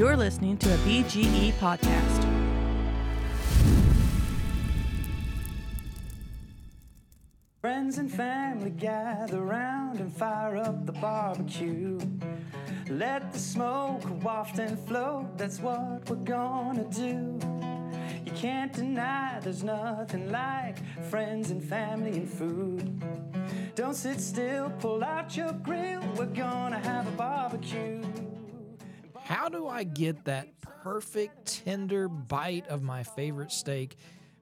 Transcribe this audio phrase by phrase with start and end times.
[0.00, 2.24] You're listening to a BGE podcast.
[7.60, 12.00] Friends and family gather round and fire up the barbecue.
[12.88, 17.38] Let the smoke waft and float, that's what we're gonna do.
[18.24, 20.78] You can't deny there's nothing like
[21.10, 23.02] friends and family and food.
[23.74, 28.00] Don't sit still, pull out your grill, we're gonna have a barbecue.
[29.30, 33.94] How do I get that perfect tender bite of my favorite steak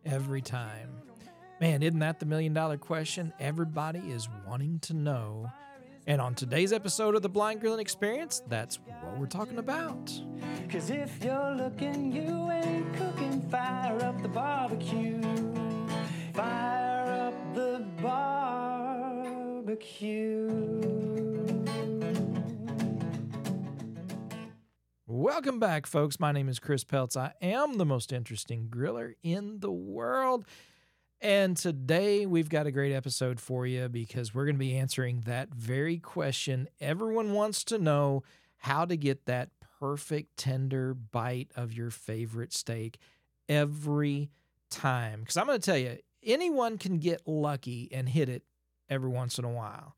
[0.07, 0.89] every time?
[1.61, 5.53] Man, isn't that the million dollar question everybody is wanting to know?
[6.07, 10.11] And on today's episode of the Blind Grilling Experience, that's what we're talking about.
[10.71, 13.43] Cause if you're looking, you ain't cooking.
[13.51, 15.21] Fire up the barbecue.
[16.33, 18.69] Fire up the barbecue.
[25.21, 26.21] Welcome back, folks.
[26.21, 27.17] My name is Chris Peltz.
[27.17, 30.45] I am the most interesting griller in the world.
[31.21, 35.23] And today we've got a great episode for you because we're going to be answering
[35.23, 38.23] that very question everyone wants to know
[38.59, 39.49] how to get that
[39.81, 42.99] perfect tender bite of your favorite steak
[43.49, 44.31] every
[44.71, 45.23] time.
[45.23, 48.45] Because I'm going to tell you, anyone can get lucky and hit it
[48.89, 49.97] every once in a while.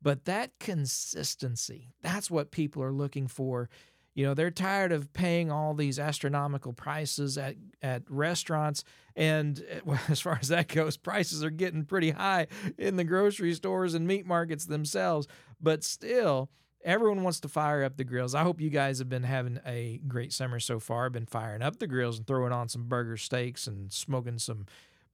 [0.00, 3.68] But that consistency, that's what people are looking for.
[4.14, 8.84] You know, they're tired of paying all these astronomical prices at, at restaurants.
[9.16, 13.04] And eh, well, as far as that goes, prices are getting pretty high in the
[13.04, 15.26] grocery stores and meat markets themselves.
[15.60, 16.50] But still,
[16.84, 18.34] everyone wants to fire up the grills.
[18.34, 21.08] I hope you guys have been having a great summer so far.
[21.08, 24.66] Been firing up the grills and throwing on some burger steaks and smoking some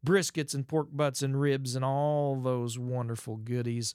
[0.04, 3.94] briskets and pork butts and ribs and all those wonderful goodies.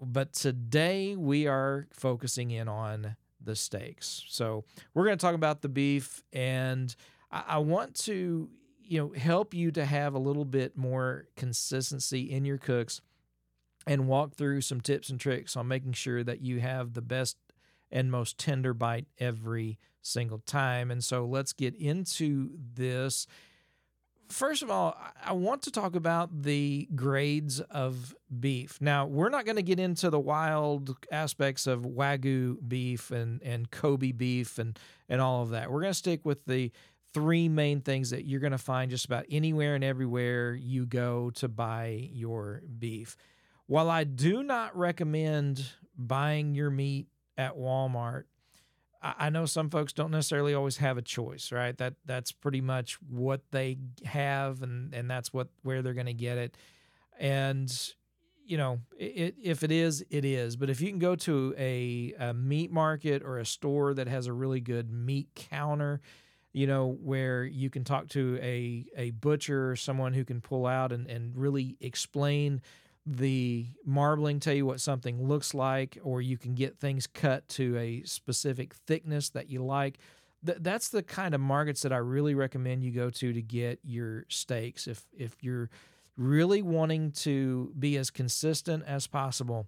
[0.00, 4.24] But today we are focusing in on the steaks.
[4.28, 6.94] So we're going to talk about the beef, and
[7.30, 8.48] I, I, want to
[8.82, 13.00] you know help you to have a little bit more consistency in your cooks,
[13.86, 17.36] and walk through some tips and tricks on making sure that you have the best
[17.90, 20.90] and most tender bite every single time.
[20.90, 23.26] And so let's get into this.
[24.32, 28.78] First of all, I want to talk about the grades of beef.
[28.80, 33.70] Now, we're not going to get into the wild aspects of Wagyu beef and, and
[33.70, 35.70] Kobe beef and, and all of that.
[35.70, 36.72] We're going to stick with the
[37.12, 41.28] three main things that you're going to find just about anywhere and everywhere you go
[41.32, 43.18] to buy your beef.
[43.66, 45.62] While I do not recommend
[45.98, 47.06] buying your meat
[47.36, 48.24] at Walmart,
[49.02, 51.76] I know some folks don't necessarily always have a choice, right?
[51.78, 56.12] That that's pretty much what they have, and and that's what where they're going to
[56.12, 56.56] get it.
[57.18, 57.70] And
[58.44, 60.56] you know, it, if it is, it is.
[60.56, 64.26] But if you can go to a, a meat market or a store that has
[64.26, 66.00] a really good meat counter,
[66.52, 70.66] you know, where you can talk to a a butcher or someone who can pull
[70.66, 72.60] out and and really explain
[73.04, 77.76] the marbling tell you what something looks like, or you can get things cut to
[77.76, 79.98] a specific thickness that you like.
[80.44, 83.80] Th- that's the kind of markets that I really recommend you go to to get
[83.82, 84.86] your steaks.
[84.86, 85.70] If if you're
[86.16, 89.66] really wanting to be as consistent as possible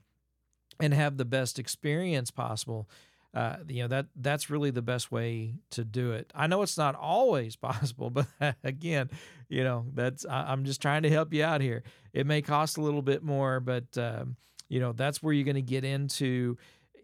[0.80, 2.88] and have the best experience possible,
[3.34, 6.32] uh, you know that that's really the best way to do it.
[6.34, 8.26] I know it's not always possible, but
[8.64, 9.10] again,
[9.48, 11.82] you know that's I, am just trying to help you out here.
[12.12, 14.36] It may cost a little bit more, but um,
[14.68, 16.56] you know that's where you're going to get into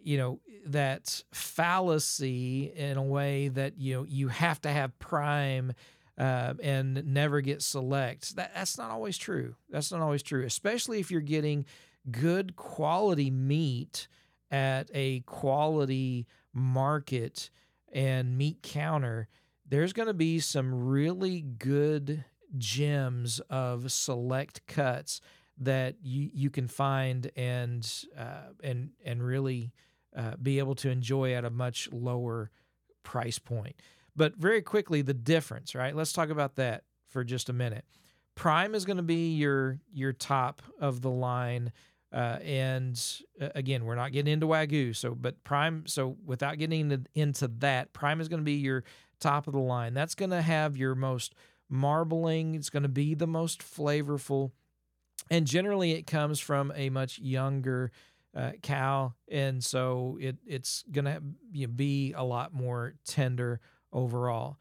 [0.02, 5.72] you know that fallacy in a way that you know you have to have prime
[6.16, 8.36] uh, and never get select.
[8.36, 9.56] That, that's not always true.
[9.68, 11.64] That's not always true, especially if you're getting
[12.10, 14.06] good quality meat
[14.50, 17.50] at a quality market
[17.92, 19.28] and meat counter,
[19.68, 22.24] there's going to be some really good
[22.58, 25.20] gems of select cuts
[25.58, 29.72] that you, you can find and uh, and and really
[30.16, 32.50] uh, be able to enjoy at a much lower
[33.02, 33.76] price point.
[34.16, 35.94] But very quickly, the difference, right?
[35.94, 37.84] Let's talk about that for just a minute.
[38.34, 41.72] Prime is going to be your your top of the line
[42.12, 43.00] uh, and
[43.40, 44.94] uh, again, we're not getting into Wagyu.
[44.94, 48.84] So, but Prime, so without getting into, into that, Prime is going to be your
[49.20, 49.94] top of the line.
[49.94, 51.34] That's going to have your most
[51.68, 54.50] marbling, it's going to be the most flavorful.
[55.30, 57.92] And generally, it comes from a much younger
[58.34, 59.14] uh, cow.
[59.28, 61.22] And so it, it's going to
[61.52, 63.60] you know, be a lot more tender
[63.92, 64.58] overall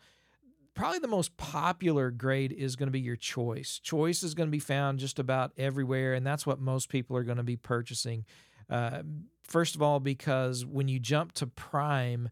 [0.79, 3.79] probably the most popular grade is going to be your choice.
[3.83, 7.23] Choice is going to be found just about everywhere, and that's what most people are
[7.23, 8.23] going to be purchasing.
[8.69, 9.01] Uh,
[9.43, 12.29] first of all, because when you jump to prime,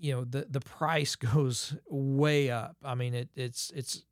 [0.00, 2.76] you know the the price goes way up.
[2.82, 4.04] I mean it it's it's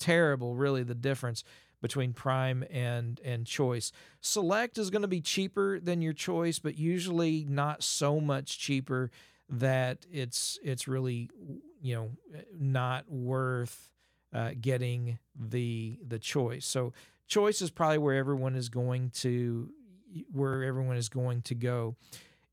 [0.00, 1.44] terrible really the difference
[1.80, 3.92] between prime and and choice.
[4.20, 9.12] Select is going to be cheaper than your choice, but usually not so much cheaper
[9.48, 11.30] that it's it's really
[11.80, 12.10] you know
[12.58, 13.90] not worth
[14.32, 16.66] uh, getting the the choice.
[16.66, 16.92] So
[17.26, 19.70] choice is probably where everyone is going to
[20.32, 21.96] where everyone is going to go.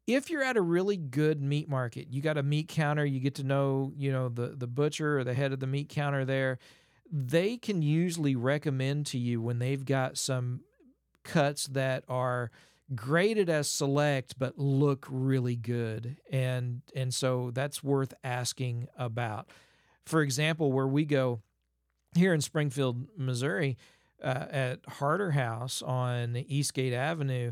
[0.05, 3.35] If you're at a really good meat market, you got a meat counter, you get
[3.35, 6.59] to know, you know, the the butcher or the head of the meat counter there,
[7.11, 10.61] they can usually recommend to you when they've got some
[11.23, 12.51] cuts that are
[12.95, 16.17] graded as select but look really good.
[16.31, 19.49] And and so that's worth asking about.
[20.05, 21.41] For example where we go
[22.15, 23.77] here in springfield missouri
[24.23, 27.51] uh, at Harter House on eastgate avenue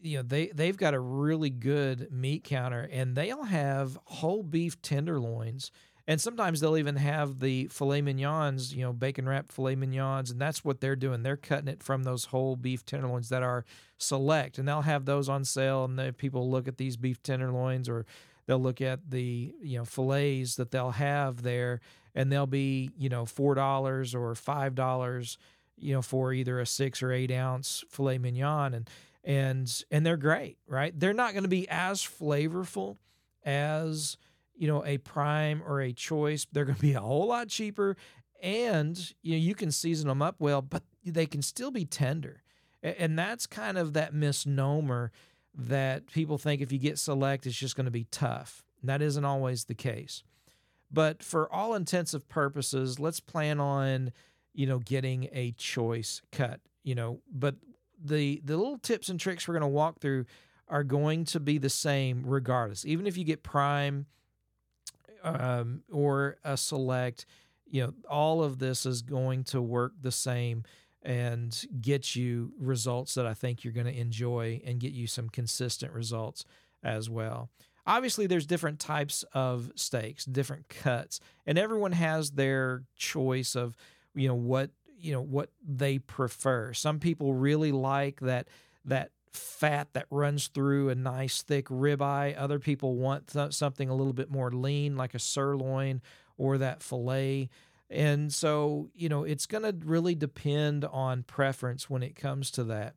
[0.00, 4.80] you know they they've got a really good meat counter and they'll have whole beef
[4.82, 5.70] tenderloins
[6.10, 10.40] and sometimes they'll even have the filet mignons, you know, bacon wrapped filet mignons, and
[10.40, 11.22] that's what they're doing.
[11.22, 13.64] They're cutting it from those whole beef tenderloins that are
[13.96, 15.84] select, and they'll have those on sale.
[15.84, 18.06] And the people look at these beef tenderloins, or
[18.46, 21.80] they'll look at the you know fillets that they'll have there,
[22.12, 25.38] and they'll be you know four dollars or five dollars,
[25.78, 28.90] you know, for either a six or eight ounce filet mignon, and
[29.22, 30.92] and and they're great, right?
[30.98, 32.96] They're not going to be as flavorful
[33.44, 34.16] as
[34.60, 37.96] you know, a prime or a choice, they're going to be a whole lot cheaper
[38.42, 42.42] and you know you can season them up well, but they can still be tender.
[42.82, 45.12] And that's kind of that misnomer
[45.54, 48.62] that people think if you get select it's just going to be tough.
[48.82, 50.22] And that isn't always the case.
[50.90, 54.12] But for all intensive purposes, let's plan on,
[54.52, 57.54] you know, getting a choice cut, you know, but
[57.98, 60.26] the the little tips and tricks we're going to walk through
[60.68, 62.84] are going to be the same regardless.
[62.84, 64.04] Even if you get prime
[65.22, 67.26] um, or a select,
[67.66, 70.64] you know, all of this is going to work the same
[71.02, 75.28] and get you results that I think you're going to enjoy and get you some
[75.28, 76.44] consistent results
[76.82, 77.48] as well.
[77.86, 83.76] Obviously, there's different types of steaks, different cuts, and everyone has their choice of,
[84.14, 86.74] you know, what you know what they prefer.
[86.74, 88.48] Some people really like that
[88.84, 92.34] that fat that runs through a nice thick ribeye.
[92.38, 96.02] Other people want th- something a little bit more lean, like a sirloin
[96.36, 97.48] or that filet.
[97.88, 102.64] And so, you know, it's going to really depend on preference when it comes to
[102.64, 102.94] that.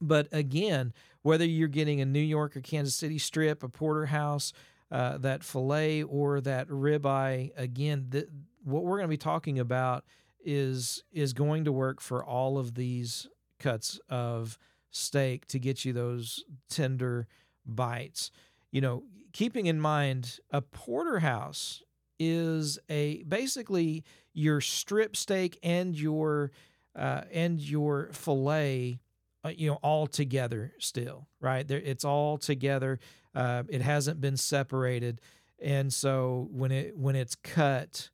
[0.00, 0.92] But again,
[1.22, 4.52] whether you're getting a New York or Kansas City strip, a porterhouse,
[4.90, 8.28] uh, that filet, or that ribeye, again, th-
[8.64, 10.04] what we're going to be talking about
[10.44, 13.26] is is going to work for all of these
[13.58, 14.58] cuts of
[14.94, 17.26] steak to get you those tender
[17.66, 18.30] bites.
[18.70, 19.02] You know,
[19.32, 21.82] keeping in mind a porterhouse
[22.18, 26.52] is a basically your strip steak and your
[26.96, 29.00] uh, and your fillet,
[29.44, 31.66] uh, you know, all together still, right?
[31.66, 33.00] There, it's all together.
[33.34, 35.20] Uh, it hasn't been separated,
[35.60, 38.10] and so when it when it's cut,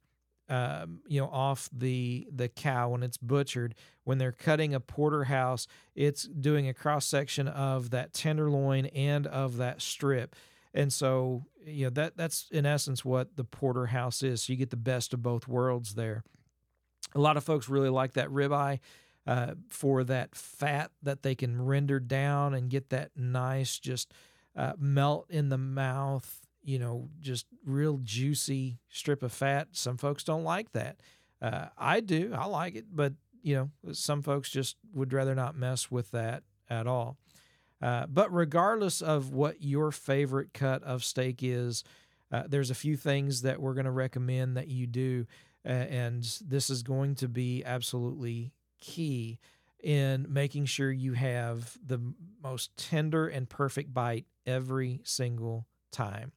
[0.51, 3.75] um, you know, off the the cow when it's butchered.
[4.05, 9.59] When they're cutting a porterhouse, it's doing a cross section of that tenderloin and of
[9.59, 10.35] that strip,
[10.75, 14.43] and so you know that that's in essence what the porterhouse is.
[14.43, 16.25] So you get the best of both worlds there.
[17.15, 18.81] A lot of folks really like that ribeye.
[19.27, 24.13] Uh, for that fat that they can render down and get that nice just
[24.57, 29.69] uh, melt in the mouth you know, just real juicy strip of fat.
[29.73, 31.01] Some folks don't like that.
[31.41, 32.33] Uh, I do.
[32.37, 36.43] I like it, but you know, some folks just would rather not mess with that
[36.69, 37.17] at all.
[37.81, 41.83] Uh, but regardless of what your favorite cut of steak is,
[42.31, 45.27] uh, there's a few things that we're going to recommend that you do,
[45.65, 49.39] and this is going to be absolutely key
[49.83, 51.99] in making sure you have the
[52.43, 56.33] most tender and perfect bite every single time.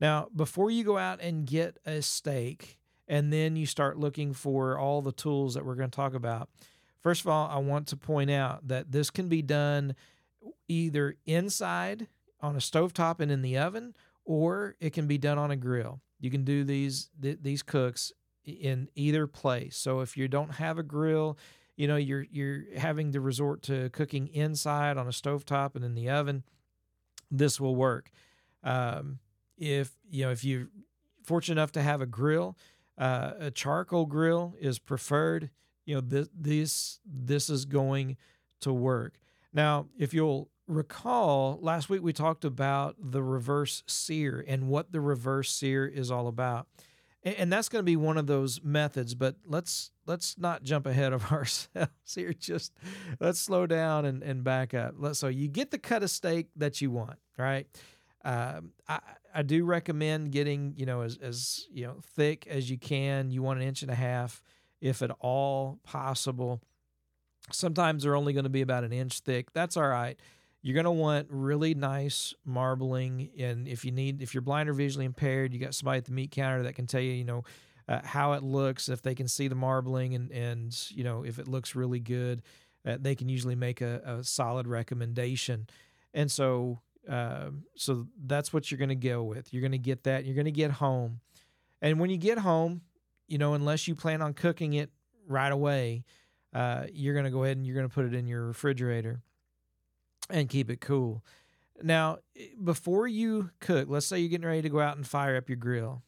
[0.00, 4.78] Now, before you go out and get a steak and then you start looking for
[4.78, 6.48] all the tools that we're going to talk about,
[7.02, 9.94] first of all, I want to point out that this can be done
[10.68, 12.08] either inside
[12.40, 13.94] on a stovetop and in the oven,
[14.24, 16.00] or it can be done on a grill.
[16.18, 18.12] You can do these th- these cooks
[18.44, 19.76] in either place.
[19.76, 21.38] So if you don't have a grill,
[21.76, 25.94] you know you're you're having to resort to cooking inside on a stovetop and in
[25.94, 26.44] the oven.
[27.30, 28.10] This will work.
[28.62, 29.18] Um,
[29.56, 30.68] if you know if you're
[31.24, 32.56] fortunate enough to have a grill,
[32.98, 35.50] uh, a charcoal grill is preferred.
[35.84, 38.16] You know this this this is going
[38.60, 39.14] to work.
[39.52, 45.00] Now, if you'll recall last week we talked about the reverse sear and what the
[45.00, 46.66] reverse sear is all about.
[47.24, 51.12] And, that's going to be one of those methods, but let's let's not jump ahead
[51.12, 52.32] of ourselves here.
[52.32, 52.72] Just
[53.20, 54.94] let's slow down and, and back up.
[54.98, 57.68] Let, So you get the cut of steak that you want, right?
[58.24, 59.00] Um, I,
[59.34, 63.30] I do recommend getting, you know, as, as, you know, thick as you can.
[63.30, 64.42] You want an inch and a half,
[64.80, 66.60] if at all possible.
[67.50, 69.52] Sometimes they're only going to be about an inch thick.
[69.52, 70.18] That's all right.
[70.60, 73.30] You're going to want really nice marbling.
[73.38, 76.12] And if you need, if you're blind or visually impaired, you got somebody at the
[76.12, 77.42] meat counter that can tell you, you know,
[77.88, 81.40] uh, how it looks, if they can see the marbling and, and you know, if
[81.40, 82.42] it looks really good,
[82.86, 85.66] uh, they can usually make a, a solid recommendation.
[86.14, 89.52] And so, uh, so that's what you're going to go with.
[89.52, 90.24] You're going to get that.
[90.24, 91.20] You're going to get home.
[91.80, 92.82] And when you get home,
[93.26, 94.90] you know, unless you plan on cooking it
[95.26, 96.04] right away,
[96.54, 99.20] uh, you're going to go ahead and you're going to put it in your refrigerator
[100.30, 101.24] and keep it cool.
[101.82, 102.18] Now,
[102.62, 105.56] before you cook, let's say you're getting ready to go out and fire up your
[105.56, 106.02] grill,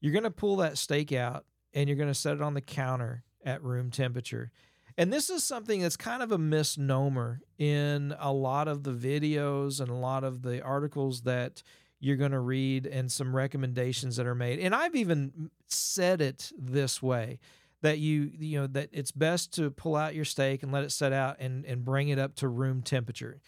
[0.00, 2.60] you're going to pull that steak out and you're going to set it on the
[2.60, 4.50] counter at room temperature.
[4.98, 9.80] And this is something that's kind of a misnomer in a lot of the videos
[9.80, 11.62] and a lot of the articles that
[12.00, 14.58] you're going to read and some recommendations that are made.
[14.58, 17.38] And I've even said it this way
[17.82, 20.92] that you you know that it's best to pull out your steak and let it
[20.92, 23.40] set out and and bring it up to room temperature.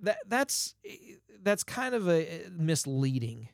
[0.00, 0.74] That that's
[1.42, 3.48] that's kind of a misleading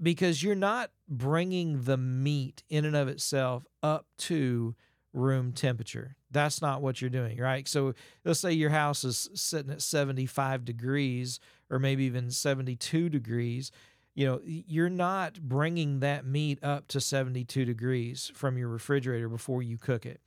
[0.00, 4.74] because you're not bringing the meat in and of itself up to
[5.12, 6.16] room temperature.
[6.30, 7.66] That's not what you're doing, right?
[7.66, 7.94] So
[8.24, 13.72] let's say your house is sitting at 75 degrees or maybe even 72 degrees
[14.18, 19.62] you know, you're not bringing that meat up to 72 degrees from your refrigerator before
[19.62, 20.20] you cook it.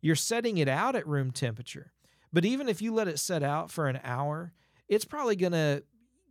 [0.00, 1.90] You're setting it out at room temperature.
[2.32, 4.52] But even if you let it set out for an hour,
[4.88, 5.82] it's probably going to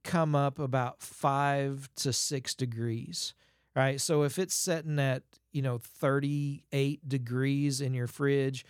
[0.06, 3.34] come up about five to six degrees,
[3.76, 4.00] right?
[4.00, 8.64] So if it's setting at, you know, 38 degrees in your fridge,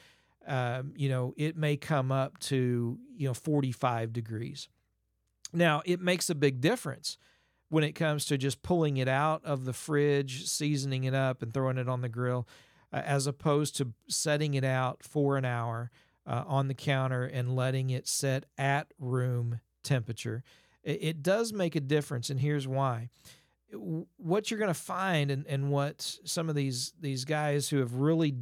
[0.48, 4.68] um, you know, it may come up to, you know, 45 degrees.
[5.54, 7.18] Now, it makes a big difference
[7.70, 11.54] when it comes to just pulling it out of the fridge, seasoning it up, and
[11.54, 12.48] throwing it on the grill,
[12.92, 15.90] uh, as opposed to setting it out for an hour
[16.26, 20.44] uh, on the counter and letting it set at room temperature.
[20.84, 23.10] It, it does make a difference, and here's why.
[24.18, 27.94] What you're going to find, and, and what some of these these guys who have
[27.96, 28.36] really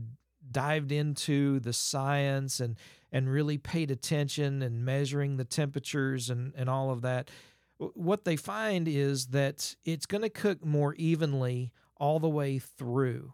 [0.52, 2.78] dived into the science and
[3.12, 7.30] and really paid attention and measuring the temperatures and, and all of that,
[7.78, 13.34] what they find is that it's going to cook more evenly all the way through.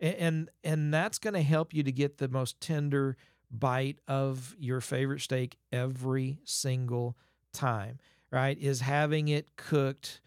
[0.00, 3.16] And and that's going to help you to get the most tender
[3.50, 7.16] bite of your favorite steak every single
[7.52, 7.98] time,
[8.30, 8.56] right?
[8.58, 10.20] Is having it cooked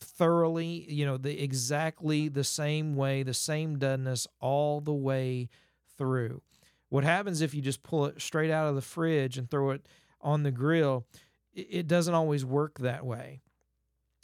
[0.00, 5.48] thoroughly, you know, the exactly the same way, the same doneness all the way
[5.96, 6.42] through.
[6.88, 9.86] What happens if you just pull it straight out of the fridge and throw it
[10.20, 11.06] on the grill?
[11.52, 13.40] it doesn't always work that way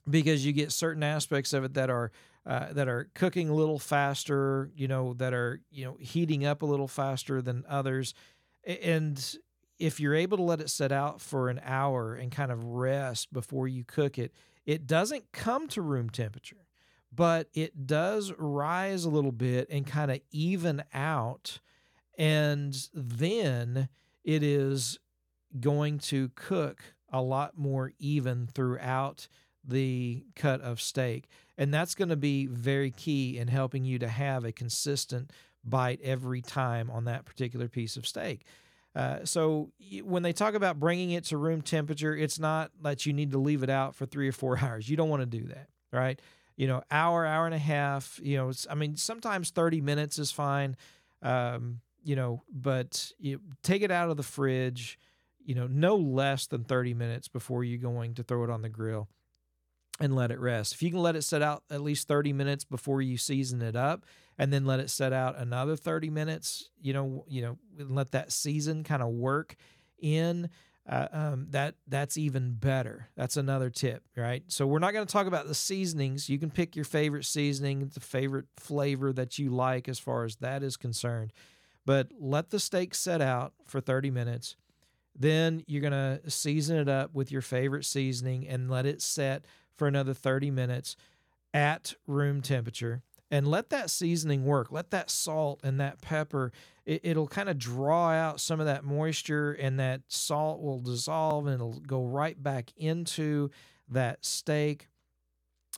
[0.09, 2.13] because you get certain aspects of it that are
[2.47, 6.63] uh, that are cooking a little faster, you know, that are you know heating up
[6.63, 8.15] a little faster than others,
[8.65, 9.37] and
[9.79, 13.33] if you're able to let it set out for an hour and kind of rest
[13.33, 14.33] before you cook it,
[14.67, 16.67] it doesn't come to room temperature,
[17.15, 21.61] but it does rise a little bit and kind of even out,
[22.19, 23.89] and then
[24.25, 24.99] it is
[25.61, 29.29] going to cook a lot more even throughout
[29.65, 31.29] the cut of steak.
[31.57, 35.31] And that's going to be very key in helping you to have a consistent
[35.65, 38.45] bite every time on that particular piece of steak.
[38.97, 39.71] Uh, so
[40.03, 43.39] when they talk about bringing it to room temperature, it's not that you need to
[43.39, 44.89] leave it out for three or four hours.
[44.89, 46.21] You don't want to do that, right?
[46.57, 48.19] You know, hour, hour and a half.
[48.23, 50.77] You know, I mean, sometimes thirty minutes is fine.
[51.23, 54.99] Um, you know, but you take it out of the fridge
[55.47, 58.69] you know, no less than 30 minutes before you're going to throw it on the
[58.69, 59.09] grill
[60.01, 60.75] and let it rest.
[60.75, 63.77] If you can let it set out at least 30 minutes before you season it
[63.77, 64.05] up
[64.39, 68.33] and then let it set out another 30 minutes, you know, you know, let that
[68.33, 69.57] season kind of work
[69.99, 70.51] in
[70.89, 73.09] uh, um, that that's even better.
[73.17, 74.45] That's another tip, right?
[74.47, 76.29] So we're not going to talk about the seasonings.
[76.29, 80.37] You can pick your favorite seasoning, the favorite flavor that you like as far as
[80.37, 81.33] that is concerned.
[81.85, 84.57] But let the steak set out for 30 minutes
[85.19, 89.45] then you're going to season it up with your favorite seasoning and let it set
[89.77, 90.97] for another 30 minutes
[91.55, 93.03] at room temperature.
[93.31, 94.71] and let that seasoning work.
[94.71, 96.53] Let that salt and that pepper,
[96.85, 101.47] it, it'll kind of draw out some of that moisture, and that salt will dissolve
[101.47, 103.51] and it'll go right back into
[103.89, 104.89] that steak.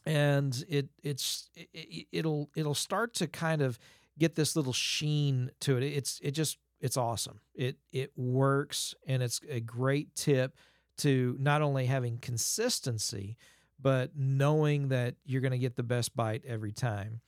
[0.04, 3.78] And it it's it, it'll it'll start to kind of
[4.18, 5.82] get this little sheen to it.
[5.82, 7.40] It's it just it's awesome.
[7.54, 10.54] It it works and it's a great tip
[10.98, 13.36] to not only having consistency,
[13.80, 17.20] but knowing that you're going to get the best bite every time.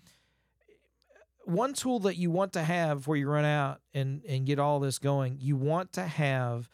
[1.44, 4.78] One tool that you want to have before you run out and, and get all
[4.80, 6.68] this going, you want to have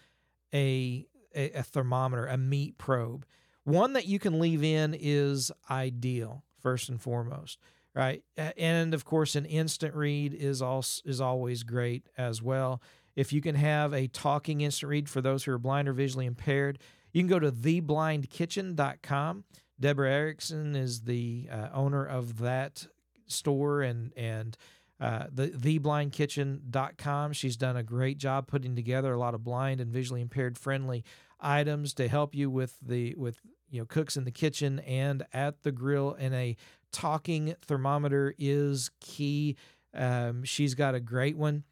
[0.52, 3.24] a, a, a thermometer, a meat probe.
[3.64, 7.58] One that you can leave in is ideal, first and foremost,
[7.94, 8.22] right?
[8.56, 12.80] And of course, an instant read is also is always great as well.
[13.16, 16.26] If you can have a talking instant read for those who are blind or visually
[16.26, 16.78] impaired,
[17.12, 19.44] you can go to theblindkitchen.com.
[19.78, 22.86] Deborah Erickson is the uh, owner of that
[23.26, 24.56] store and and
[24.98, 27.32] uh, the theblindkitchen.com.
[27.32, 31.04] She's done a great job putting together a lot of blind and visually impaired friendly
[31.38, 35.62] items to help you with the with you know cooks in the kitchen and at
[35.62, 36.16] the grill.
[36.18, 36.56] And a
[36.92, 39.56] talking thermometer is key.
[39.92, 41.64] Um, she's got a great one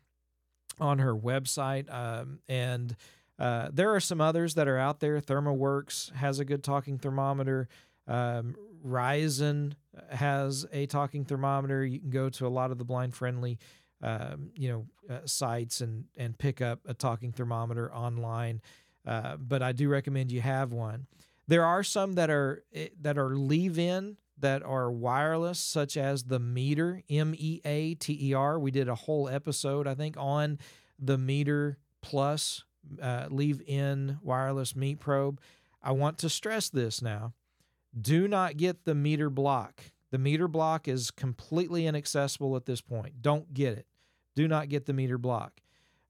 [0.81, 2.95] on her website, um, and
[3.39, 5.21] uh, there are some others that are out there.
[5.21, 7.69] ThermoWorks has a good talking thermometer.
[8.07, 8.57] Um,
[8.87, 9.73] Ryzen
[10.11, 11.85] has a talking thermometer.
[11.85, 13.59] You can go to a lot of the blind friendly,
[14.03, 18.61] um, you know, uh, sites and and pick up a talking thermometer online.
[19.07, 21.07] Uh, but I do recommend you have one.
[21.47, 26.25] There are some that are eh, that are leave in that are wireless, such as
[26.25, 28.59] the Meater M E A T E R.
[28.59, 30.59] We did a whole episode, I think, on
[30.99, 32.65] the Meater Plus
[33.01, 35.41] uh, leave in wireless meat probe.
[35.83, 37.33] I want to stress this now.
[37.99, 39.83] Do not get the Meater Block.
[40.11, 43.23] The Meater Block is completely inaccessible at this point.
[43.23, 43.87] Don't get it.
[44.35, 45.61] Do not get the Meater Block.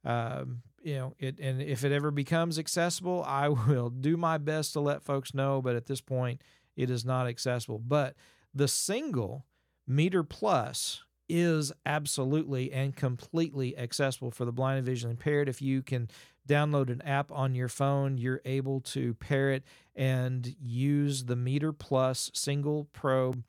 [0.04, 4.72] Um, you know, it and if it ever becomes accessible, I will do my best
[4.74, 5.62] to let folks know.
[5.62, 6.42] But at this point,
[6.76, 7.78] it is not accessible.
[7.78, 8.14] But
[8.54, 9.46] the single
[9.86, 15.48] Meater Plus is absolutely and completely accessible for the blind and visually impaired.
[15.48, 16.08] If you can
[16.48, 19.64] download an app on your phone, you're able to pair it
[19.96, 23.44] and use the Meater Plus single probe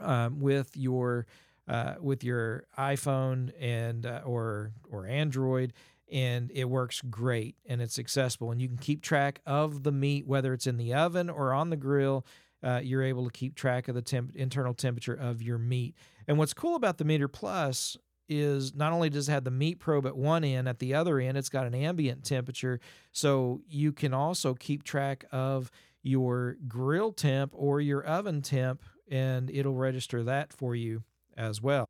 [0.00, 1.26] um, with your
[1.68, 5.72] uh, with your iPhone and uh, or or Android,
[6.10, 10.26] and it works great and it's accessible, and you can keep track of the meat
[10.26, 12.24] whether it's in the oven or on the grill.
[12.62, 15.94] Uh, you're able to keep track of the temp- internal temperature of your meat.
[16.26, 17.96] And what's cool about the Meater Plus
[18.28, 21.18] is not only does it have the meat probe at one end, at the other
[21.18, 22.80] end, it's got an ambient temperature.
[23.12, 25.70] So you can also keep track of
[26.02, 31.02] your grill temp or your oven temp, and it'll register that for you
[31.36, 31.88] as well.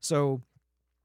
[0.00, 0.42] So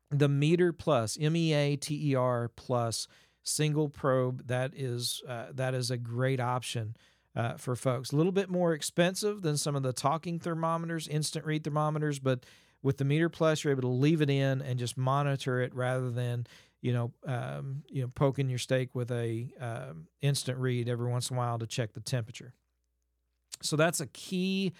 [0.09, 3.07] the Meater Plus, M E A T E R Plus
[3.43, 6.95] single probe, that is uh, that is a great option.
[7.35, 11.45] Uh, for folks, a little bit more expensive than some of the talking thermometers, instant
[11.45, 12.43] read thermometers, but
[12.81, 16.09] with the Meater Plus, you're able to leave it in and just monitor it rather
[16.09, 16.47] than
[16.81, 21.29] you know um, you know poking your steak with a um, instant read every once
[21.29, 22.53] in a while to check the temperature.
[23.61, 24.73] So that's a key.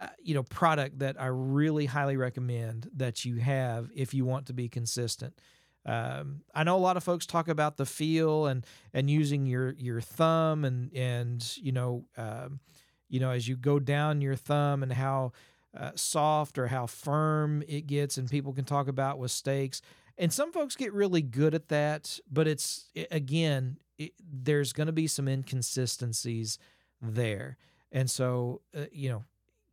[0.00, 4.46] Uh, you know, product that I really highly recommend that you have if you want
[4.46, 5.38] to be consistent.
[5.84, 9.72] Um, I know a lot of folks talk about the feel and and using your
[9.72, 12.60] your thumb and and you know um,
[13.08, 15.32] you know as you go down your thumb and how
[15.78, 19.80] uh, soft or how firm it gets, and people can talk about with steaks.
[20.18, 24.92] And some folks get really good at that, but it's again, it, there's going to
[24.92, 26.58] be some inconsistencies
[27.00, 27.56] there.
[27.90, 29.24] And so, uh, you know,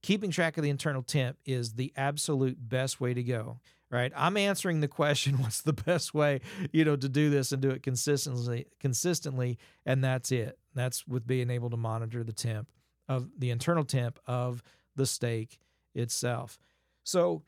[0.02, 3.60] keeping track of the internal temp is the absolute best way to go
[3.92, 6.40] right i'm answering the question what's the best way
[6.72, 11.26] you know to do this and do it consistently consistently and that's it that's with
[11.28, 12.70] being able to monitor the temp
[13.08, 14.64] of the internal temp of
[14.96, 15.60] the steak
[15.94, 16.60] itself.
[17.04, 17.44] So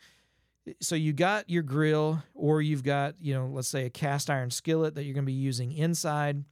[0.79, 4.51] so you got your grill or you've got, you know, let's say a cast iron
[4.51, 6.43] skillet that you're going to be using inside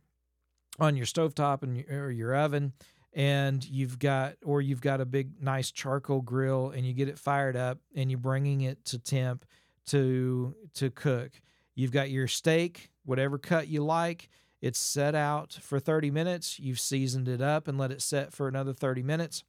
[0.80, 2.73] on your stovetop and your, or your oven
[3.13, 7.19] and you've got or you've got a big nice charcoal grill and you get it
[7.19, 9.45] fired up and you're bringing it to temp
[9.88, 11.32] to to cook.
[11.75, 14.30] You've got your steak, whatever cut you like,
[14.62, 16.60] it's set out for 30 minutes.
[16.60, 19.43] You've seasoned it up and let it set for another 30 minutes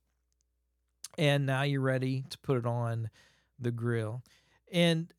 [1.21, 3.11] and now you're ready to put it on
[3.59, 4.23] the grill.
[4.73, 5.13] And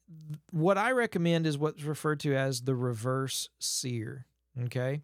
[0.50, 4.26] what I recommend is what's referred to as the reverse sear.
[4.64, 5.02] Okay.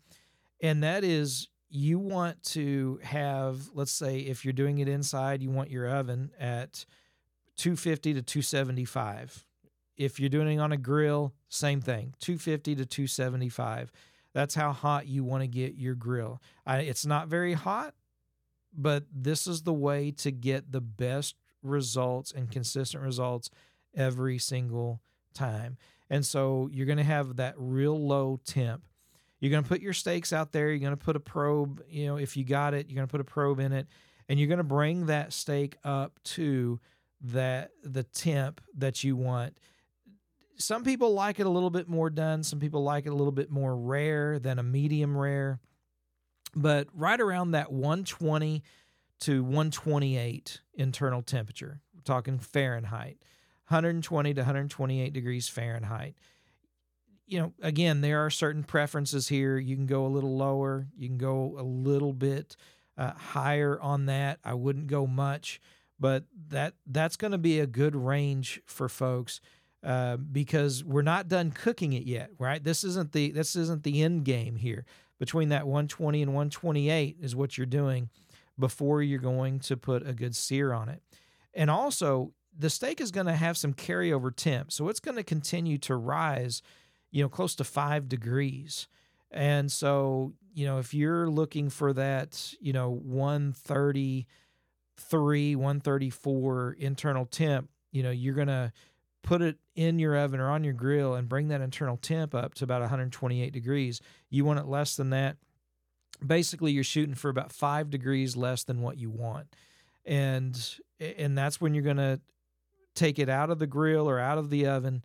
[0.59, 5.51] And that is you want to have, let's say, if you're doing it inside, you
[5.51, 6.83] want your oven at
[7.57, 9.45] 250 to 275.
[9.97, 13.91] If you're doing it on a grill, same thing, 250 to 275.
[14.33, 16.41] That's how hot you want to get your grill.
[16.65, 17.93] I, it's not very hot,
[18.77, 23.49] but this is the way to get the best results and consistent results
[23.95, 25.01] every single
[25.33, 25.77] time.
[26.09, 28.83] And so you're going to have that real low temp.
[29.39, 30.69] You're going to put your steaks out there.
[30.69, 33.11] You're going to put a probe, you know, if you got it, you're going to
[33.11, 33.87] put a probe in it
[34.29, 36.79] and you're going to bring that steak up to
[37.21, 39.57] that the temp that you want
[40.57, 42.43] some people like it a little bit more done.
[42.43, 45.59] Some people like it a little bit more rare than a medium rare.
[46.57, 48.63] But right around that 120
[49.19, 53.19] to 128 internal temperature, we're talking Fahrenheit,
[53.67, 56.15] 120 to 128 degrees Fahrenheit.
[57.27, 59.59] You know, again, there are certain preferences here.
[59.59, 62.55] You can go a little lower, you can go a little bit
[62.97, 64.39] uh, higher on that.
[64.43, 65.61] I wouldn't go much,
[65.99, 69.41] but that that's going to be a good range for folks
[69.83, 72.63] uh, because we're not done cooking it yet, right?
[72.63, 74.85] This isn't the this isn't the end game here.
[75.19, 78.09] Between that 120 and 128 is what you're doing
[78.59, 81.01] before you're going to put a good sear on it.
[81.53, 85.23] And also, the steak is going to have some carryover temp, so it's going to
[85.23, 86.61] continue to rise,
[87.11, 88.87] you know, close to five degrees.
[89.31, 97.69] And so, you know, if you're looking for that, you know, 133, 134 internal temp,
[97.91, 98.71] you know, you're going to
[99.27, 102.53] put it in your oven or on your grill and bring that internal temp up
[102.53, 103.99] to about 128 degrees.
[104.29, 105.35] You want it less than that.
[106.25, 109.53] Basically, you're shooting for about five degrees less than what you want,
[110.05, 110.57] and
[110.99, 112.21] and that's when you're gonna
[112.95, 115.03] take it out of the grill or out of the oven.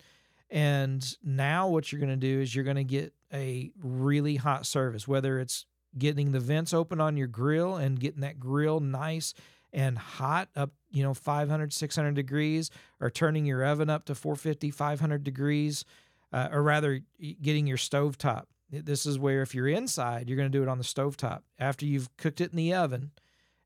[0.49, 5.37] And now, what you're gonna do is you're gonna get a really hot service, whether
[5.39, 5.65] it's
[5.97, 9.33] getting the vents open on your grill and getting that grill nice
[9.73, 12.69] and hot up you know 500 600 degrees
[13.01, 15.83] or turning your oven up to 450 500 degrees
[16.31, 17.01] uh, or rather
[17.41, 18.47] getting your stove top.
[18.71, 21.43] This is where if you're inside you're going to do it on the stove top.
[21.59, 23.11] After you've cooked it in the oven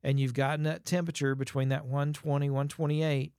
[0.03, 3.33] and you've gotten that temperature between that 120 128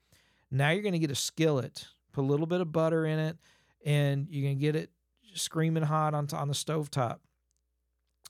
[0.50, 3.38] now you're going to get a skillet put a little bit of butter in it
[3.84, 4.90] and you're going to get it
[5.34, 7.20] screaming hot on, on the stove top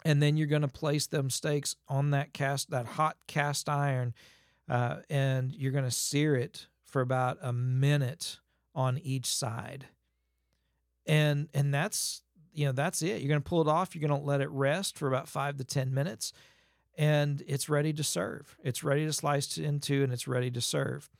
[0.08, 4.14] and then you're going to place them steaks on that cast that hot cast iron
[4.66, 8.38] uh, and you're going to sear it for about a minute
[8.74, 9.84] on each side.
[11.06, 12.22] And and that's
[12.54, 13.20] you know that's it.
[13.20, 13.94] You're going to pull it off.
[13.94, 16.32] You're going to let it rest for about five to ten minutes
[16.96, 18.56] and it's ready to serve.
[18.64, 21.10] It's ready to slice into and it's ready to serve.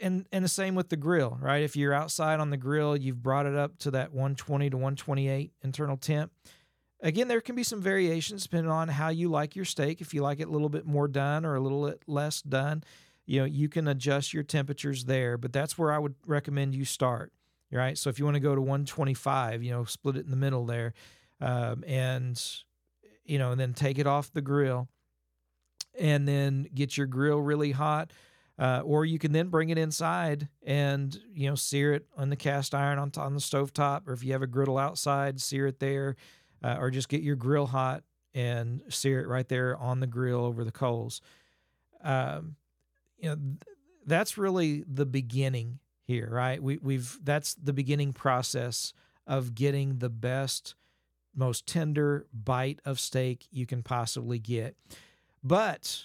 [0.00, 1.64] And and the same with the grill right?
[1.64, 5.52] If you're outside on the grill you've brought it up to that 120 to 128
[5.64, 6.30] internal temp
[7.02, 10.00] Again, there can be some variations depending on how you like your steak.
[10.00, 12.84] If you like it a little bit more done or a little bit less done,
[13.26, 16.84] you know, you can adjust your temperatures there, but that's where I would recommend you
[16.84, 17.32] start.
[17.72, 17.96] Right.
[17.96, 20.66] So if you want to go to 125, you know, split it in the middle
[20.66, 20.92] there
[21.40, 22.40] um, and,
[23.24, 24.88] you know, and then take it off the grill
[25.98, 28.12] and then get your grill really hot.
[28.58, 32.36] Uh, or you can then bring it inside and you know sear it on the
[32.36, 35.66] cast iron on, on the stove top, or if you have a griddle outside, sear
[35.66, 36.16] it there
[36.62, 38.02] uh, or just get your grill hot
[38.34, 41.20] and sear it right there on the grill over the coals.
[42.02, 42.56] Um,
[43.18, 46.62] you know, th- that's really the beginning here, right?
[46.62, 48.92] We, we've that's the beginning process
[49.26, 50.74] of getting the best,
[51.34, 54.76] most tender bite of steak you can possibly get.
[55.44, 56.04] But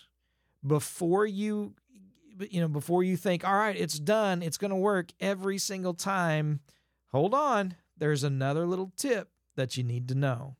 [0.66, 1.74] before you,
[2.50, 5.94] you know, before you think, all right, it's done, it's going to work every single
[5.94, 6.60] time.
[7.12, 10.56] Hold on, there's another little tip that you need to know.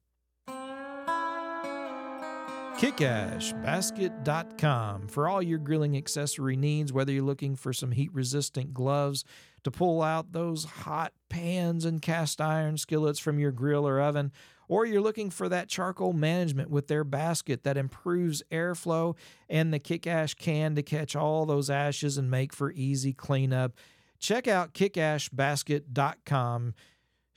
[2.78, 9.26] KickashBasket.com for all your grilling accessory needs, whether you're looking for some heat resistant gloves
[9.64, 14.32] to pull out those hot pans and cast iron skillets from your grill or oven,
[14.68, 19.18] or you're looking for that charcoal management with their basket that improves airflow
[19.50, 23.74] and the kick ash can to catch all those ashes and make for easy cleanup.
[24.20, 26.76] Check out kickashbasket.com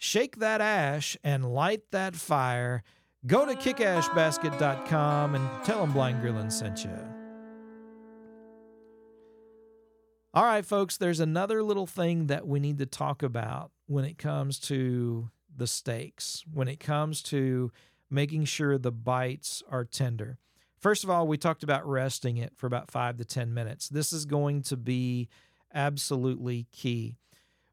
[0.01, 2.83] shake that ash and light that fire.
[3.27, 6.91] Go to kickashbasket.com and tell them Blind Grillin sent you.
[10.33, 14.17] All right, folks, there's another little thing that we need to talk about when it
[14.17, 17.71] comes to the steaks, when it comes to
[18.09, 20.39] making sure the bites are tender.
[20.79, 23.89] First of all, we talked about resting it for about five to 10 minutes.
[23.91, 25.29] This is going to be
[25.75, 27.19] absolutely key.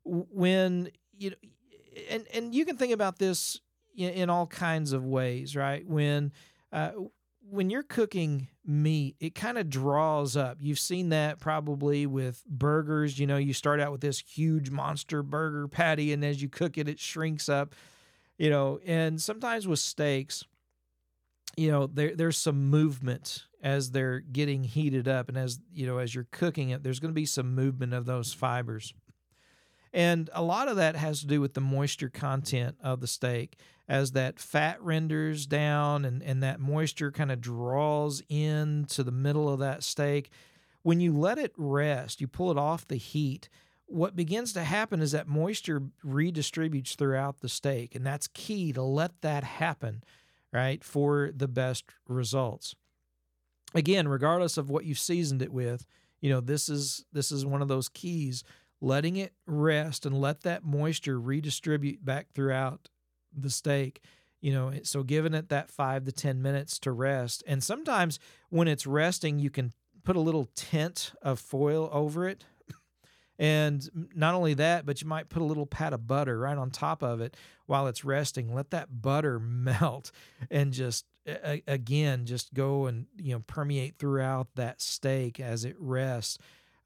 [0.04, 1.36] When you know,
[2.10, 3.60] and and you can think about this
[3.96, 5.88] in, in all kinds of ways, right?
[5.88, 6.32] When
[6.72, 6.92] uh,
[7.50, 10.58] when you're cooking meat, it kind of draws up.
[10.60, 13.18] You've seen that probably with burgers.
[13.18, 16.78] You know, you start out with this huge monster burger patty, and as you cook
[16.78, 17.74] it, it shrinks up.
[18.38, 20.44] You know, and sometimes with steaks,
[21.56, 25.98] you know, there there's some movement as they're getting heated up, and as you know,
[25.98, 28.94] as you're cooking it, there's going to be some movement of those fibers.
[29.94, 33.58] And a lot of that has to do with the moisture content of the steak
[33.88, 39.50] as that fat renders down and, and that moisture kind of draws into the middle
[39.50, 40.30] of that steak.
[40.84, 43.50] When you let it rest, you pull it off the heat,
[43.86, 47.96] what begins to happen is that moisture redistributes throughout the steak.
[47.96, 50.04] And that's key to let that happen,
[50.52, 52.76] right, for the best results.
[53.74, 55.86] Again, regardless of what you've seasoned it with,
[56.20, 58.44] you know, this is this is one of those keys
[58.82, 62.90] letting it rest and let that moisture redistribute back throughout
[63.36, 64.02] the steak
[64.42, 67.44] you know so giving it that five to ten minutes to rest.
[67.48, 72.46] And sometimes when it's resting you can put a little tint of foil over it.
[73.40, 76.72] And not only that but you might put a little pat of butter right on
[76.72, 77.36] top of it
[77.66, 78.54] while it's resting.
[78.54, 80.12] Let that butter melt
[80.50, 81.06] and just
[81.68, 86.38] again just go and you know permeate throughout that steak as it rests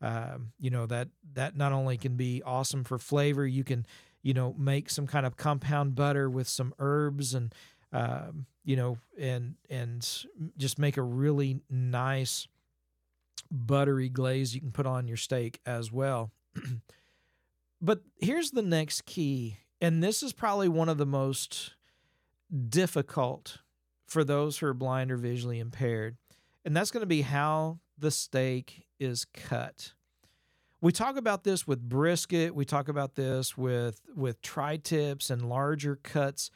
[0.02, 3.86] um, you know that that not only can be awesome for flavor you can
[4.24, 7.54] you know make some kind of compound butter with some herbs and
[7.94, 10.26] um, you know and and
[10.58, 12.48] just make a really nice
[13.50, 16.32] buttery glaze you can put on your steak as well.
[17.84, 21.74] But here's the next key and this is probably one of the most
[22.70, 23.58] difficult
[24.06, 26.16] for those who are blind or visually impaired
[26.64, 29.94] and that's going to be how the steak is cut.
[30.82, 32.56] We talk about this with brisket.
[32.56, 36.50] We talk about this with with tri-tips and larger cuts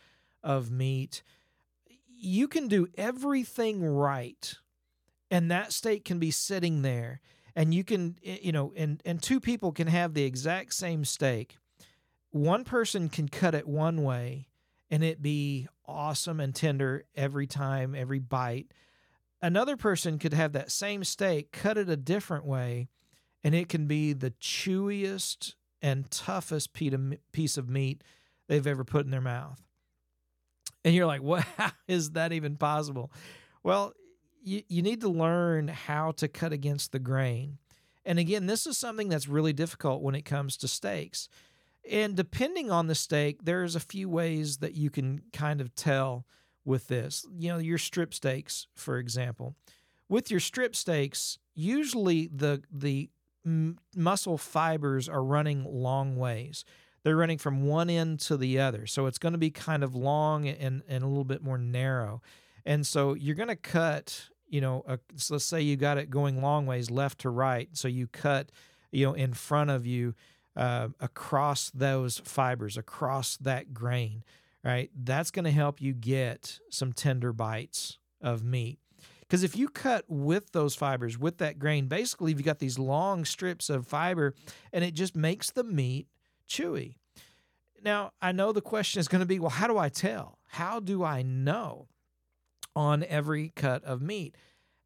[0.43, 1.21] of meat.
[2.17, 4.55] You can do everything right
[5.29, 7.21] and that steak can be sitting there
[7.55, 11.57] and you can you know and and two people can have the exact same steak.
[12.31, 14.47] One person can cut it one way
[14.89, 18.71] and it be awesome and tender every time every bite
[19.45, 22.89] another person could have that same steak cut it a different way
[23.43, 28.03] and it can be the chewiest and toughest piece of meat
[28.47, 29.61] they've ever put in their mouth.
[30.83, 31.43] And you're like, what?
[31.57, 33.11] How is that even possible?
[33.61, 33.93] Well,
[34.41, 37.59] you, you need to learn how to cut against the grain.
[38.03, 41.29] And again, this is something that's really difficult when it comes to steaks.
[41.89, 46.25] And depending on the steak, there's a few ways that you can kind of tell
[46.65, 47.25] with this.
[47.37, 49.55] You know, your strip steaks, for example.
[50.09, 53.09] With your strip steaks, usually the the
[53.45, 56.65] m- muscle fibers are running long ways.
[57.03, 58.87] They're running from one end to the other.
[58.87, 62.23] So it's going to be kind of long and, and a little bit more narrow.
[62.65, 66.09] And so you're going to cut, you know, a, so let's say you got it
[66.09, 67.69] going long ways left to right.
[67.73, 68.51] So you cut,
[68.91, 70.15] you know, in front of you
[70.55, 74.23] uh, across those fibers, across that grain,
[74.65, 74.89] right?
[74.95, 78.79] That's going to help you get some tender bites of meat.
[79.21, 83.25] Because if you cut with those fibers, with that grain, basically you've got these long
[83.25, 84.33] strips of fiber
[84.73, 86.07] and it just makes the meat
[86.49, 86.95] chewy.
[87.83, 90.39] Now, I know the question is going to be well, how do I tell?
[90.47, 91.87] How do I know
[92.75, 94.35] on every cut of meat?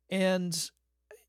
[0.09, 0.69] And,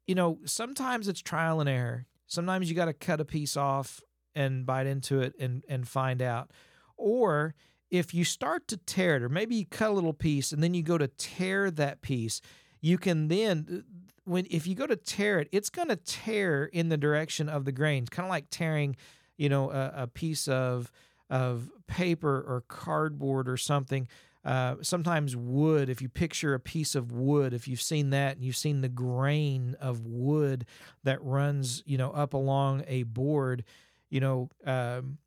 [0.07, 2.07] you know, sometimes it's trial and error.
[2.27, 4.01] Sometimes you got to cut a piece off
[4.35, 6.51] and bite into it and, and find out.
[6.97, 7.55] Or
[7.91, 10.75] if you start to tear it, or maybe you cut a little piece and then
[10.75, 12.41] you go to tear that piece,
[12.81, 13.85] you can then
[14.25, 17.65] when if you go to tear it, it's going to tear in the direction of
[17.65, 18.97] the grains, kind of like tearing,
[19.37, 20.91] you know, a, a, piece of
[21.29, 24.09] of paper or cardboard or something.
[24.43, 25.91] Uh, sometimes wood.
[25.91, 28.89] If you picture a piece of wood, if you've seen that and you've seen the
[28.89, 30.65] grain of wood
[31.05, 33.65] that runs, you know, up along a board,
[34.09, 35.19] you know, um,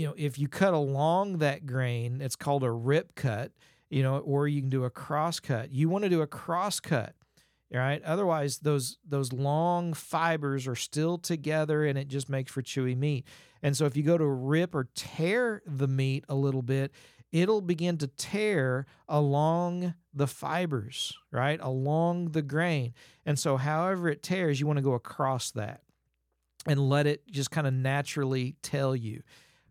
[0.00, 3.52] you know, if you cut along that grain, it's called a rip cut
[3.90, 5.72] you know, or you can do a cross cut.
[5.72, 7.14] You want to do a cross cut,
[7.72, 8.02] right?
[8.04, 13.26] Otherwise, those those long fibers are still together, and it just makes for chewy meat.
[13.62, 16.92] And so, if you go to rip or tear the meat a little bit,
[17.32, 21.58] it'll begin to tear along the fibers, right?
[21.60, 22.94] Along the grain.
[23.26, 25.82] And so, however it tears, you want to go across that
[26.64, 29.22] and let it just kind of naturally tell you.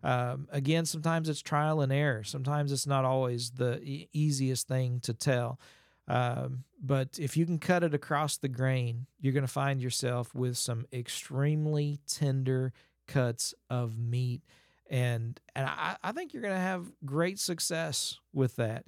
[0.04, 2.24] Um, again, sometimes it's trial and error.
[2.24, 5.60] Sometimes it's not always the e- easiest thing to tell.
[6.08, 10.34] Um, but if you can cut it across the grain, you're going to find yourself
[10.34, 12.74] with some extremely tender
[13.08, 14.42] cuts of meat.
[14.90, 18.86] And, and I, I think you're going to have great success with that.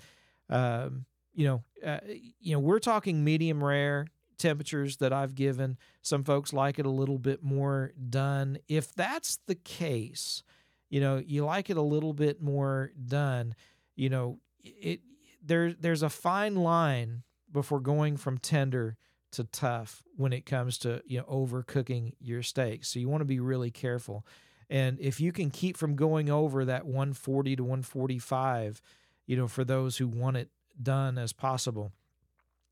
[0.49, 1.99] Um, you know, uh,
[2.39, 5.77] you know, we're talking medium rare temperatures that I've given.
[6.01, 8.57] Some folks like it a little bit more done.
[8.67, 10.43] If that's the case,
[10.91, 13.55] you know, you like it a little bit more done,
[13.95, 14.99] you know, it
[15.43, 18.97] there there's a fine line before going from tender
[19.31, 22.83] to tough when it comes to, you know, overcooking your steak.
[22.83, 24.25] So you want to be really careful.
[24.69, 28.81] And if you can keep from going over that 140 to 145,
[29.25, 30.49] you know, for those who want it
[30.81, 31.93] done as possible,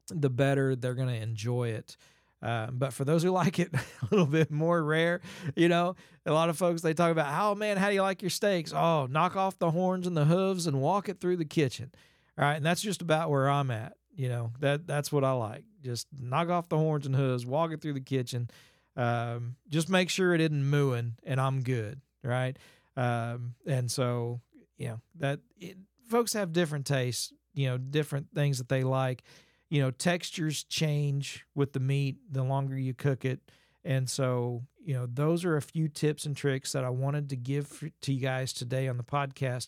[0.09, 1.95] the better they're going to enjoy it.
[2.41, 5.21] Uh, but for those who like it a little bit more rare,
[5.55, 8.21] you know, a lot of folks they talk about, oh man, how do you like
[8.21, 8.73] your steaks?
[8.73, 11.91] Oh, knock off the horns and the hooves and walk it through the kitchen.
[12.37, 13.93] All right, and that's just about where I'm at.
[14.15, 15.63] You know, that that's what I like.
[15.81, 18.49] Just knock off the horns and hooves, walk it through the kitchen.
[18.95, 22.01] Um, just make sure it isn't mooing, and I'm good.
[22.23, 22.57] Right.
[22.97, 24.41] Um, and so,
[24.77, 25.77] you know, that it,
[26.09, 27.31] folks have different tastes.
[27.53, 29.23] You know, different things that they like
[29.69, 33.39] you know, textures change with the meat the longer you cook it.
[33.83, 37.35] And so, you know, those are a few tips and tricks that I wanted to
[37.35, 39.67] give to you guys today on the podcast.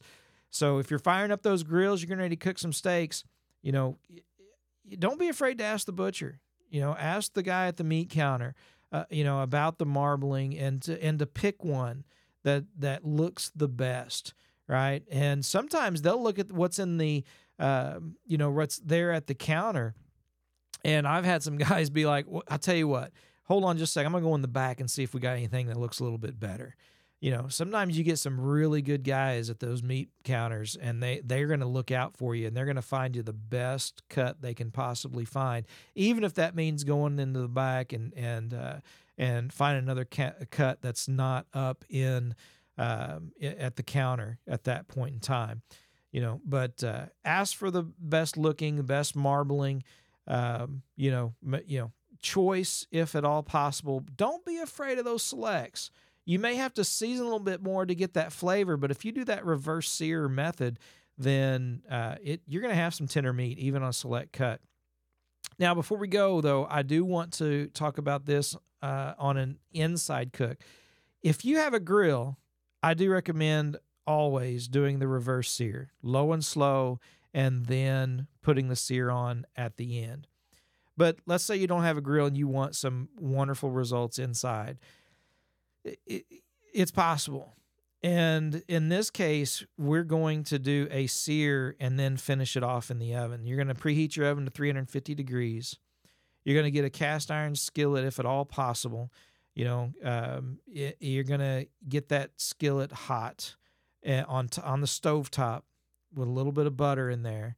[0.50, 3.24] So, if you're firing up those grills, you're ready to cook some steaks,
[3.62, 3.98] you know,
[5.00, 6.40] don't be afraid to ask the butcher.
[6.70, 8.56] You know, ask the guy at the meat counter,
[8.92, 12.06] uh, you know, about the marbling and to, and to pick one
[12.44, 14.34] that that looks the best,
[14.68, 15.04] right?
[15.12, 17.24] And sometimes they'll look at what's in the
[17.62, 19.94] um, you know, what's there at the counter.
[20.84, 23.12] And I've had some guys be like, well, I'll tell you what,
[23.46, 24.08] hold on just a second.
[24.08, 26.00] I'm going to go in the back and see if we got anything that looks
[26.00, 26.76] a little bit better.
[27.20, 31.22] You know, sometimes you get some really good guys at those meat counters and they,
[31.24, 34.02] they're going to look out for you and they're going to find you the best
[34.10, 38.56] cut they can possibly find, even if that means going into the back and, and,
[38.56, 38.78] uh,
[39.20, 42.34] and find another ca- cut that's not up in
[42.80, 45.62] um, at the counter at that point in time
[46.12, 49.84] you know, but uh, ask for the best looking, best marbling,
[50.28, 51.34] um, you know,
[51.66, 54.04] you know, choice if at all possible.
[54.16, 55.90] Don't be afraid of those selects.
[56.26, 59.04] You may have to season a little bit more to get that flavor, but if
[59.04, 60.80] you do that reverse sear method,
[61.18, 64.62] then uh, it you're going to have some tender meat even on select cut.
[65.60, 69.60] Now, before we go though, I do want to talk about this uh, on an
[69.74, 70.58] inside cook.
[71.22, 72.38] If you have a grill,
[72.84, 77.00] I do recommend always doing the reverse sear, low and slow,
[77.34, 80.28] and then putting the sear on at the end.
[80.98, 84.78] But let's say you don't have a grill and you want some wonderful results inside.
[85.84, 86.26] It, it,
[86.74, 87.56] it's possible.
[88.04, 92.90] And in this case, we're going to do a sear and then finish it off
[92.90, 93.46] in the oven.
[93.46, 95.78] You're going to preheat your oven to 350 degrees.
[96.44, 99.12] You're going to get a cast iron skillet if at all possible.
[99.54, 103.56] You know, um, it, you're going to get that skillet hot
[104.04, 105.64] Eh, on t- on the stove top
[106.16, 107.56] with a little bit of butter in there.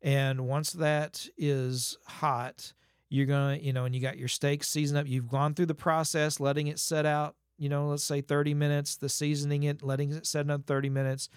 [0.00, 2.72] And once that is hot,
[3.10, 5.06] you're gonna, you know, and you got your steak seasoned up.
[5.06, 8.96] You've gone through the process, letting it set out, you know, let's say 30 minutes,
[8.96, 11.28] the seasoning it, letting it set another 30 minutes.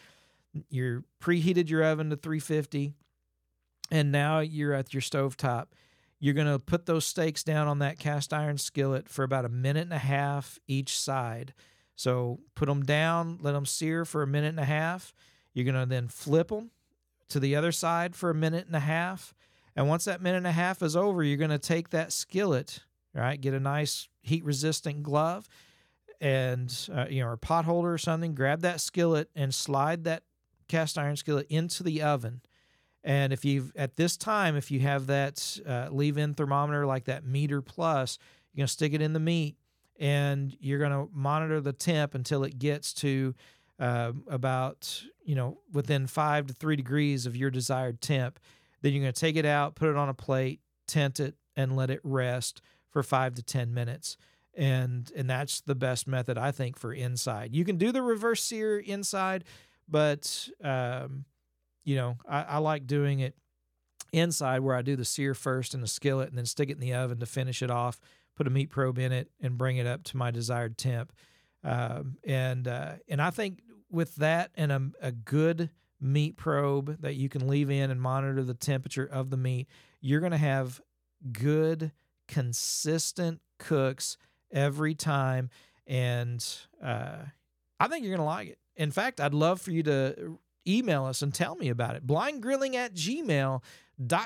[0.70, 2.94] You're preheated your oven to 350,
[3.92, 5.76] and now you're at your stove top.
[6.18, 9.84] You're gonna put those steaks down on that cast iron skillet for about a minute
[9.84, 11.54] and a half each side
[11.96, 15.14] so put them down, let them sear for a minute and a half.
[15.54, 16.72] You're going to then flip them
[17.30, 19.34] to the other side for a minute and a half.
[19.76, 22.82] And once that minute and a half is over, you're going to take that skillet,
[23.14, 23.40] right?
[23.40, 25.48] Get a nice heat resistant glove
[26.22, 28.36] and, uh, you know, a pot holder or something.
[28.36, 30.24] Grab that skillet and slide that
[30.68, 32.42] cast iron skillet into the oven.
[33.04, 37.06] And if you've, at this time, if you have that uh, leave in thermometer like
[37.06, 38.18] that Meater Plus,
[38.52, 39.58] you're going to stick it in the meat
[40.00, 43.34] and you're going to monitor the temp until it gets to
[43.80, 48.40] uh, about you know within five to three degrees of your desired temp.
[48.82, 51.76] Then you're going to take it out, put it on a plate, tent it, and
[51.76, 54.18] let it rest for five to ten minutes.
[54.54, 57.54] And and that's the best method I think for inside.
[57.54, 59.44] You can do the reverse sear inside,
[59.90, 61.26] but um,
[61.84, 63.36] you know I, I like doing it
[64.14, 66.80] inside where I do the sear first in the skillet and then stick it in
[66.80, 68.00] the oven to finish it off
[68.36, 71.12] put a meat probe in it and bring it up to my desired temp.
[71.64, 75.70] Um, and uh, and I think with that and a, a good
[76.00, 79.68] meat probe that you can leave in and monitor the temperature of the meat,
[80.02, 80.82] you're going to have
[81.32, 81.92] good,
[82.28, 84.18] consistent cooks
[84.52, 85.50] every time.
[85.88, 86.46] And
[86.84, 87.18] uh,
[87.80, 88.60] I think you're going to like it.
[88.76, 92.06] In fact, I'd love for you to email us and tell me about it.
[92.06, 93.62] Blindgrilling at gmail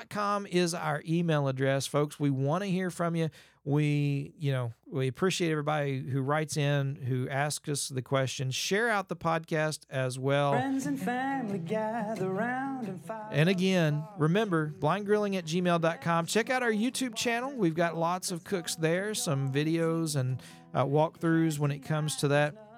[0.08, 2.18] com is our email address, folks.
[2.18, 3.30] We want to hear from you.
[3.62, 8.54] We, you know, we appreciate everybody who writes in, who asks us the questions.
[8.54, 10.52] Share out the podcast as well.
[10.52, 13.00] Friends and family gather round and
[13.30, 16.26] And again, remember, blindgrilling at gmail.com.
[16.26, 17.52] Check out our YouTube channel.
[17.54, 20.42] We've got lots of cooks there, some videos and
[20.72, 22.69] uh, walkthroughs when it comes to that.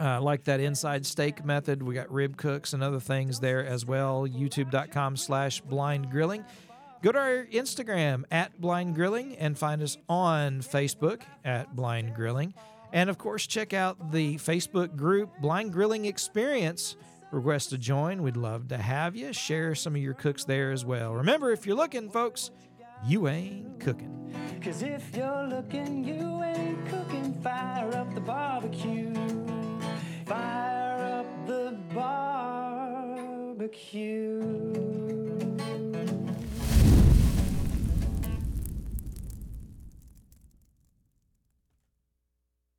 [0.00, 1.82] Uh, like that inside steak method.
[1.82, 4.26] We got rib cooks and other things there as well.
[4.26, 6.44] YouTube.com slash blind grilling.
[7.02, 12.54] Go to our Instagram at blind grilling and find us on Facebook at blind grilling.
[12.92, 16.96] And of course, check out the Facebook group Blind Grilling Experience.
[17.32, 18.22] Request to join.
[18.22, 19.32] We'd love to have you.
[19.32, 21.14] Share some of your cooks there as well.
[21.14, 22.50] Remember, if you're looking, folks,
[23.04, 24.18] you ain't cooking.
[24.62, 27.34] Cause if you're looking, you ain't cooking.
[27.42, 29.51] Fire up the barbecue.
[30.26, 33.62] Fire up the barbecue.